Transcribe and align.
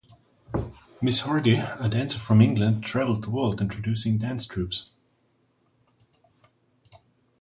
Ms. 0.99 1.19
Hardy, 1.19 1.57
a 1.57 1.87
dancer 1.87 2.17
from 2.17 2.41
England, 2.41 2.83
traveled 2.83 3.23
the 3.23 3.29
world 3.29 3.61
instructing 3.61 4.17
dance 4.17 4.47
troupes. 4.47 4.89